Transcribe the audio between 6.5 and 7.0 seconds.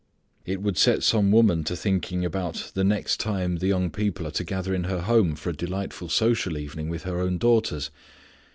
evening